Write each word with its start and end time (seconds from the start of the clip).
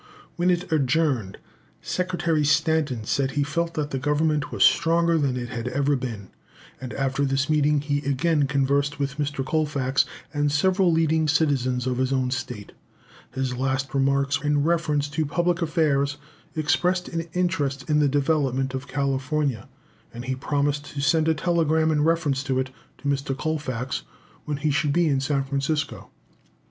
"When 0.35 0.49
it 0.49 0.71
adjourned, 0.71 1.37
Secretary 1.79 2.43
Stanton 2.43 3.03
said 3.03 3.31
he 3.33 3.43
felt 3.43 3.75
that 3.75 3.91
the 3.91 3.99
Government 3.99 4.51
was 4.51 4.63
stronger 4.63 5.15
than 5.15 5.37
it 5.37 5.49
had 5.49 5.67
ever 5.67 5.95
been;" 5.95 6.29
and 6.81 6.91
after 6.95 7.23
this 7.23 7.51
meeting 7.51 7.81
he 7.81 7.99
again 7.99 8.47
conversed 8.47 8.97
with 8.97 9.19
Mr. 9.19 9.45
Colfax 9.45 10.05
and 10.33 10.51
several 10.51 10.91
leading 10.91 11.27
citizens 11.27 11.85
of 11.85 11.99
his 11.99 12.11
own 12.11 12.31
state. 12.31 12.71
His 13.35 13.53
last 13.55 13.93
remarks 13.93 14.41
in 14.43 14.63
reference 14.63 15.07
to 15.09 15.23
public 15.23 15.61
affairs 15.61 16.17
expressed 16.55 17.07
an 17.09 17.27
interest 17.33 17.87
in 17.87 17.99
the 17.99 18.09
development 18.09 18.73
of 18.73 18.87
California, 18.87 19.69
and 20.11 20.25
he 20.25 20.33
promised 20.33 20.95
to 20.95 21.01
send 21.01 21.27
a 21.27 21.35
telegram 21.35 21.91
in 21.91 22.03
reference 22.03 22.41
to 22.45 22.57
it 22.59 22.71
to 22.97 23.07
Mr. 23.07 23.37
Colfax 23.37 24.01
when 24.45 24.57
he 24.57 24.71
should 24.71 24.93
be 24.93 25.07
in 25.07 25.19
San 25.19 25.43
Francisco. 25.43 26.09